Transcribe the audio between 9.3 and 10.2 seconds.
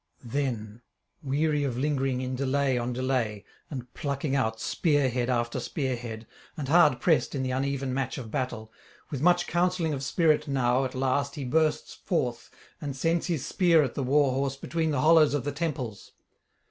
counselling of